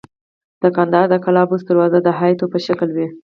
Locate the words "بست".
1.49-1.65